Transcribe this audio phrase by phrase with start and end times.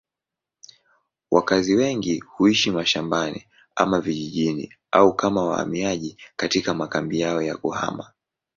[1.31, 8.11] Wakazi wengi huishi mashambani ama vijijini au kama wahamiaji katika makambi yao ya kuhama.